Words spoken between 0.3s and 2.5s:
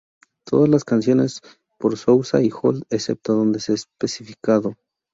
Todas las canciones por Souza Y